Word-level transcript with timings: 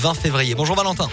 20 0.00 0.14
février. 0.14 0.54
Bonjour 0.54 0.76
Valentin. 0.76 1.08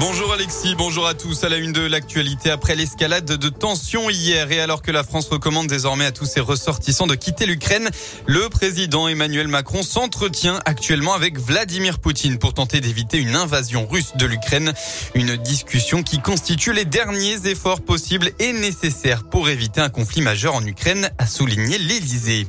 Bonjour 0.00 0.32
Alexis, 0.32 0.74
bonjour 0.74 1.06
à 1.06 1.14
tous. 1.14 1.44
À 1.44 1.48
la 1.48 1.58
une 1.58 1.70
de 1.70 1.82
l'actualité 1.82 2.50
après 2.50 2.74
l'escalade 2.74 3.24
de 3.24 3.48
tensions 3.48 4.10
hier 4.10 4.50
et 4.50 4.60
alors 4.60 4.82
que 4.82 4.90
la 4.90 5.04
France 5.04 5.28
recommande 5.28 5.68
désormais 5.68 6.06
à 6.06 6.10
tous 6.10 6.24
ses 6.24 6.40
ressortissants 6.40 7.06
de 7.06 7.14
quitter 7.14 7.46
l'Ukraine, 7.46 7.88
le 8.26 8.48
président 8.48 9.06
Emmanuel 9.06 9.46
Macron 9.46 9.84
s'entretient 9.84 10.58
actuellement 10.64 11.14
avec 11.14 11.38
Vladimir 11.38 12.00
Poutine 12.00 12.36
pour 12.36 12.52
tenter 12.52 12.80
d'éviter 12.80 13.18
une 13.18 13.36
invasion 13.36 13.86
russe 13.86 14.16
de 14.16 14.26
l'Ukraine. 14.26 14.72
Une 15.14 15.36
discussion 15.36 16.02
qui 16.02 16.18
constitue 16.18 16.72
les 16.72 16.84
derniers 16.84 17.46
efforts 17.46 17.82
possibles 17.82 18.32
et 18.40 18.52
nécessaires 18.52 19.22
pour 19.22 19.48
éviter 19.50 19.80
un 19.80 19.88
conflit 19.88 20.20
majeur 20.20 20.56
en 20.56 20.66
Ukraine, 20.66 21.12
a 21.18 21.28
souligné 21.28 21.78
l'Élysée. 21.78 22.48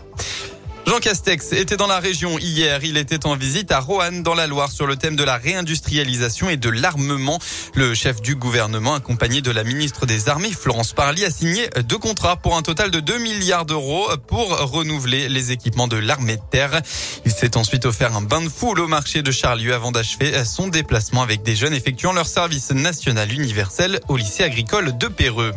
Jean 0.91 0.99
Castex 0.99 1.53
était 1.53 1.77
dans 1.77 1.87
la 1.87 2.01
région 2.01 2.37
hier. 2.37 2.83
Il 2.83 2.97
était 2.97 3.25
en 3.25 3.37
visite 3.37 3.71
à 3.71 3.79
Roanne 3.79 4.23
dans 4.23 4.33
la 4.33 4.45
Loire 4.45 4.69
sur 4.69 4.87
le 4.87 4.97
thème 4.97 5.15
de 5.15 5.23
la 5.23 5.37
réindustrialisation 5.37 6.49
et 6.49 6.57
de 6.57 6.67
l'armement. 6.67 7.39
Le 7.75 7.93
chef 7.93 8.21
du 8.21 8.35
gouvernement, 8.35 8.93
accompagné 8.93 9.39
de 9.39 9.51
la 9.51 9.63
ministre 9.63 10.05
des 10.05 10.27
Armées, 10.27 10.51
Florence 10.51 10.91
Parly, 10.91 11.23
a 11.23 11.31
signé 11.31 11.69
deux 11.87 11.97
contrats 11.97 12.35
pour 12.35 12.57
un 12.57 12.61
total 12.61 12.91
de 12.91 12.99
2 12.99 13.19
milliards 13.19 13.65
d'euros 13.65 14.09
pour 14.27 14.49
renouveler 14.69 15.29
les 15.29 15.53
équipements 15.53 15.87
de 15.87 15.95
l'armée 15.95 16.35
de 16.35 16.41
terre. 16.51 16.81
Il 17.23 17.31
s'est 17.31 17.55
ensuite 17.55 17.85
offert 17.85 18.13
un 18.13 18.21
bain 18.21 18.41
de 18.41 18.49
foule 18.49 18.81
au 18.81 18.87
marché 18.89 19.21
de 19.21 19.31
Charlieu 19.31 19.73
avant 19.73 19.93
d'achever 19.93 20.43
son 20.43 20.67
déplacement 20.67 21.21
avec 21.21 21.41
des 21.41 21.55
jeunes 21.55 21.73
effectuant 21.73 22.11
leur 22.11 22.27
service 22.27 22.71
national 22.71 23.31
universel 23.31 24.01
au 24.09 24.17
lycée 24.17 24.43
agricole 24.43 24.97
de 24.97 25.07
Péreux. 25.07 25.53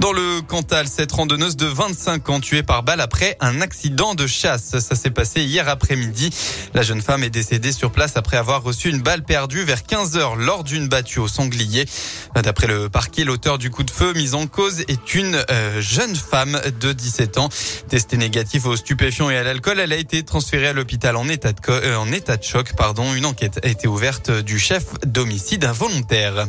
Dans 0.00 0.12
le 0.12 0.42
Cantal, 0.42 0.88
cette 0.88 1.12
randonneuse 1.12 1.56
de 1.56 1.66
25 1.66 2.28
ans 2.28 2.40
tuée 2.40 2.62
par 2.62 2.82
balle 2.82 3.00
après 3.00 3.36
un 3.40 3.60
accident 3.60 4.14
de 4.14 4.26
chasse. 4.26 4.78
Ça 4.78 4.96
s'est 4.96 5.10
passé 5.10 5.42
hier 5.42 5.68
après-midi. 5.68 6.30
La 6.74 6.82
jeune 6.82 7.00
femme 7.00 7.22
est 7.22 7.30
décédée 7.30 7.72
sur 7.72 7.90
place 7.90 8.16
après 8.16 8.36
avoir 8.36 8.62
reçu 8.62 8.90
une 8.90 9.00
balle 9.00 9.22
perdue 9.22 9.62
vers 9.62 9.84
15 9.84 10.16
heures 10.16 10.36
lors 10.36 10.64
d'une 10.64 10.88
battue 10.88 11.20
au 11.20 11.28
sanglier. 11.28 11.86
D'après 12.34 12.66
le 12.66 12.90
parquet, 12.90 13.24
l'auteur 13.24 13.56
du 13.56 13.70
coup 13.70 13.84
de 13.84 13.90
feu 13.90 14.12
mis 14.14 14.34
en 14.34 14.46
cause 14.46 14.80
est 14.88 15.14
une 15.14 15.42
euh, 15.50 15.80
jeune 15.80 16.16
femme 16.16 16.60
de 16.80 16.92
17 16.92 17.38
ans. 17.38 17.48
Testée 17.88 18.16
négative 18.16 18.66
aux 18.66 18.76
stupéfiants 18.76 19.30
et 19.30 19.36
à 19.36 19.44
l'alcool, 19.44 19.78
elle 19.78 19.92
a 19.92 19.96
été 19.96 20.22
transférée 20.24 20.68
à 20.68 20.72
l'hôpital 20.72 21.16
en 21.16 21.28
état 21.28 21.52
de, 21.52 21.58
euh, 21.70 22.36
choc. 22.42 22.74
Pardon. 22.76 23.14
Une 23.14 23.26
enquête 23.26 23.60
a 23.62 23.68
été 23.68 23.86
ouverte 23.86 24.30
du 24.30 24.58
chef 24.58 24.98
d'homicide 25.04 25.64
involontaire. 25.64 26.46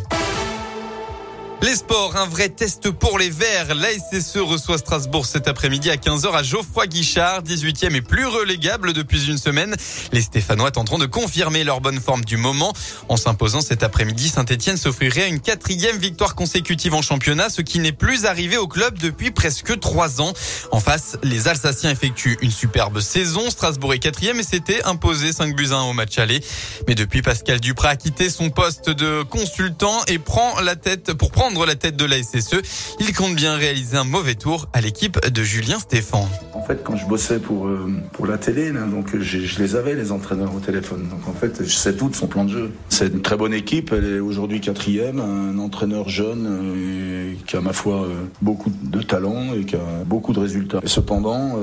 Les 1.61 1.75
sports, 1.75 2.15
un 2.15 2.27
vrai 2.27 2.49
test 2.49 2.91
pour 2.91 3.17
les 3.17 3.29
Verts. 3.29 3.73
La 3.73 3.87
SSE 3.89 4.37
reçoit 4.37 4.77
Strasbourg 4.77 5.25
cet 5.25 5.47
après-midi 5.47 5.89
à 5.89 5.95
15h 5.95 6.31
à 6.31 6.43
Geoffroy 6.43 6.85
Guichard, 6.85 7.41
18e 7.41 7.95
et 7.95 8.01
plus 8.01 8.25
relégable 8.25 8.93
depuis 8.93 9.27
une 9.27 9.37
semaine. 9.37 9.75
Les 10.11 10.21
Stéphanois 10.21 10.69
tenteront 10.69 10.99
de 10.99 11.07
confirmer 11.07 11.63
leur 11.63 11.81
bonne 11.81 11.99
forme 11.99 12.23
du 12.23 12.37
moment. 12.37 12.73
En 13.09 13.17
s'imposant 13.17 13.61
cet 13.61 13.81
après-midi, 13.81 14.29
Saint-Etienne 14.29 14.77
s'offrirait 14.77 15.27
une 15.27 15.39
quatrième 15.39 15.97
victoire 15.97 16.35
consécutive 16.35 16.93
en 16.93 17.01
championnat, 17.01 17.49
ce 17.49 17.61
qui 17.61 17.79
n'est 17.79 17.91
plus 17.91 18.25
arrivé 18.25 18.57
au 18.57 18.67
club 18.67 18.99
depuis 18.99 19.31
presque 19.31 19.79
trois 19.79 20.21
ans. 20.21 20.33
En 20.71 20.79
face, 20.79 21.17
les 21.23 21.47
Alsaciens 21.47 21.89
effectuent 21.89 22.37
une 22.41 22.51
superbe 22.51 22.99
saison. 22.99 23.49
Strasbourg 23.49 23.93
est 23.93 23.99
quatrième 23.99 24.39
et 24.39 24.43
s'était 24.43 24.83
imposé 24.83 25.33
5 25.33 25.55
buts 25.55 25.69
à 25.71 25.77
1 25.77 25.83
au 25.83 25.93
match 25.93 26.19
aller. 26.19 26.43
Mais 26.87 26.95
depuis, 26.95 27.23
Pascal 27.23 27.59
Duprat 27.59 27.89
a 27.89 27.95
quitté 27.95 28.29
son 28.29 28.51
poste 28.51 28.89
de 28.91 29.23
consultant 29.23 30.03
et 30.07 30.19
prend 30.19 30.59
la 30.59 30.75
tête 30.75 31.13
pour 31.13 31.31
prendre 31.31 31.44
la 31.65 31.75
tête 31.75 31.95
de 31.95 32.05
la 32.05 32.21
SSE. 32.21 32.61
Il 32.99 33.13
compte 33.13 33.35
bien 33.35 33.55
réaliser 33.55 33.97
un 33.97 34.03
mauvais 34.03 34.33
tour 34.33 34.67
à 34.73 34.81
l'équipe 34.81 35.19
de 35.27 35.43
Julien 35.43 35.79
Stéphan. 35.79 36.27
En 36.53 36.63
fait, 36.63 36.83
quand 36.83 36.95
je 36.95 37.05
bossais 37.05 37.39
pour, 37.39 37.67
euh, 37.67 37.87
pour 38.13 38.25
la 38.25 38.37
télé, 38.37 38.71
donc 38.71 39.17
je 39.19 39.59
les 39.59 39.75
avais, 39.75 39.93
les 39.93 40.11
entraîneurs 40.11 40.55
au 40.55 40.59
téléphone. 40.59 41.07
Donc 41.09 41.27
en 41.27 41.33
fait, 41.33 41.63
je 41.63 41.75
sais 41.75 41.93
tout 41.93 42.09
de 42.09 42.15
son 42.15 42.27
plan 42.27 42.45
de 42.45 42.49
jeu. 42.49 42.71
C'est 42.89 43.07
une 43.07 43.21
très 43.21 43.37
bonne 43.37 43.53
équipe, 43.53 43.93
elle 43.93 44.05
est 44.05 44.19
aujourd'hui 44.19 44.59
quatrième, 44.59 45.19
un 45.19 45.59
entraîneur 45.59 46.09
jeune 46.09 46.47
euh, 46.49 47.33
qui 47.45 47.55
a, 47.55 47.61
ma 47.61 47.73
foi, 47.73 48.03
euh, 48.03 48.25
beaucoup 48.41 48.71
de 48.81 49.01
talent 49.03 49.53
et 49.53 49.65
qui 49.65 49.75
a 49.75 50.03
beaucoup 50.05 50.33
de 50.33 50.39
résultats. 50.39 50.79
Et 50.83 50.87
cependant, 50.87 51.59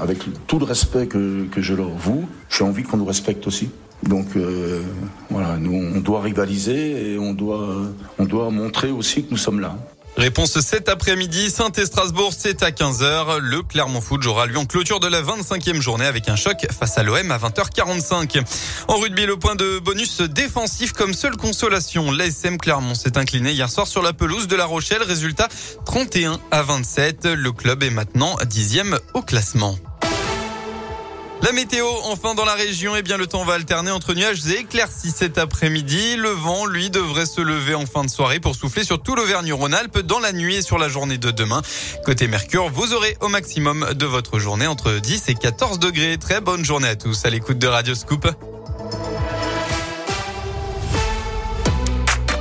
avec 0.00 0.18
tout 0.46 0.58
le 0.58 0.64
respect 0.64 1.06
que, 1.06 1.44
que 1.44 1.60
je 1.60 1.74
leur 1.74 1.90
voue, 1.90 2.26
j'ai 2.48 2.64
envie 2.64 2.82
qu'on 2.82 2.96
nous 2.96 3.04
respecte 3.04 3.46
aussi. 3.46 3.68
Donc 4.02 4.36
euh, 4.36 4.82
voilà, 5.30 5.56
nous 5.58 5.74
on 5.74 6.00
doit 6.00 6.22
rivaliser 6.22 7.12
et 7.12 7.18
on 7.18 7.34
doit, 7.34 7.68
on 8.18 8.24
doit 8.24 8.50
montrer 8.50 8.90
aussi 8.90 9.24
que 9.24 9.30
nous 9.30 9.36
sommes 9.36 9.60
là. 9.60 9.76
Réponse 10.18 10.58
cet 10.58 10.88
après-midi, 10.88 11.48
saint 11.48 11.70
Strasbourg, 11.72 12.32
c'est 12.36 12.64
à 12.64 12.70
15h. 12.70 13.38
Le 13.38 13.62
Clermont 13.62 14.00
Foot 14.00 14.20
jouera 14.20 14.46
lui 14.46 14.56
en 14.56 14.66
clôture 14.66 14.98
de 14.98 15.06
la 15.06 15.22
25e 15.22 15.80
journée 15.80 16.06
avec 16.06 16.28
un 16.28 16.34
choc 16.34 16.66
face 16.76 16.98
à 16.98 17.04
l'OM 17.04 17.30
à 17.30 17.38
20h45. 17.38 18.42
En 18.88 18.96
rugby, 18.96 19.26
le 19.26 19.36
point 19.36 19.54
de 19.54 19.78
bonus 19.78 20.20
défensif 20.20 20.92
comme 20.92 21.14
seule 21.14 21.36
consolation. 21.36 22.10
L'ASM 22.10 22.58
Clermont 22.58 22.96
s'est 22.96 23.16
incliné 23.16 23.52
hier 23.52 23.70
soir 23.70 23.86
sur 23.86 24.02
la 24.02 24.12
pelouse 24.12 24.48
de 24.48 24.56
La 24.56 24.64
Rochelle. 24.64 25.04
Résultat 25.04 25.46
31 25.86 26.40
à 26.50 26.62
27. 26.64 27.26
Le 27.26 27.52
club 27.52 27.84
est 27.84 27.90
maintenant 27.90 28.36
dixième 28.44 28.98
au 29.14 29.22
classement. 29.22 29.76
La 31.42 31.52
météo, 31.52 31.86
enfin 32.04 32.34
dans 32.34 32.44
la 32.44 32.54
région, 32.54 32.96
eh 32.96 33.02
bien 33.02 33.16
le 33.16 33.26
temps 33.26 33.44
va 33.44 33.54
alterner 33.54 33.92
entre 33.92 34.12
nuages 34.12 34.46
et 34.48 34.60
éclaircies 34.60 35.12
cet 35.12 35.38
après-midi. 35.38 36.16
Le 36.16 36.30
vent, 36.30 36.66
lui, 36.66 36.90
devrait 36.90 37.26
se 37.26 37.40
lever 37.40 37.74
en 37.74 37.86
fin 37.86 38.04
de 38.04 38.10
soirée 38.10 38.40
pour 38.40 38.56
souffler 38.56 38.82
sur 38.82 39.00
tout 39.00 39.14
l'Auvergne-Rhône-Alpes 39.14 40.00
dans 40.00 40.18
la 40.18 40.32
nuit 40.32 40.56
et 40.56 40.62
sur 40.62 40.78
la 40.78 40.88
journée 40.88 41.16
de 41.16 41.30
demain. 41.30 41.62
Côté 42.04 42.26
Mercure, 42.26 42.68
vous 42.70 42.92
aurez 42.92 43.16
au 43.20 43.28
maximum 43.28 43.94
de 43.94 44.06
votre 44.06 44.40
journée 44.40 44.66
entre 44.66 44.92
10 44.92 45.28
et 45.28 45.34
14 45.34 45.78
degrés. 45.78 46.18
Très 46.18 46.40
bonne 46.40 46.64
journée 46.64 46.88
à 46.88 46.96
tous 46.96 47.24
à 47.24 47.30
l'écoute 47.30 47.58
de 47.58 47.68
Radio 47.68 47.94
Scoop. 47.94 48.26